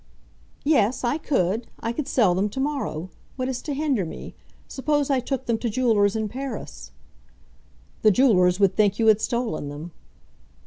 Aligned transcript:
"Yes, 0.63 1.03
I 1.03 1.19
could; 1.19 1.67
I 1.79 1.93
could 1.93 2.07
sell 2.07 2.33
them 2.33 2.49
to 2.49 2.59
morrow. 2.59 3.11
What 3.35 3.47
is 3.47 3.61
to 3.61 3.73
hinder 3.75 4.03
me? 4.03 4.33
Suppose 4.67 5.11
I 5.11 5.19
took 5.19 5.45
them 5.45 5.59
to 5.59 5.69
jewellers 5.69 6.15
in 6.15 6.27
Paris?" 6.27 6.91
"The 8.01 8.09
jewellers 8.09 8.59
would 8.59 8.75
think 8.75 8.97
you 8.97 9.05
had 9.05 9.21
stolen 9.21 9.69
them." 9.69 9.91